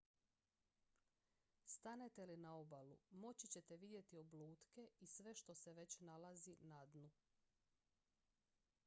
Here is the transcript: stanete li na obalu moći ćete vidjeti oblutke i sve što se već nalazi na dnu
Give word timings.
stanete 1.73 2.23
li 2.29 2.37
na 2.45 2.53
obalu 2.61 2.97
moći 3.11 3.47
ćete 3.47 3.77
vidjeti 3.77 4.17
oblutke 4.17 4.87
i 4.99 5.07
sve 5.07 5.35
što 5.35 5.55
se 5.55 5.73
već 5.73 5.99
nalazi 5.99 6.57
na 6.61 6.85
dnu 6.85 7.09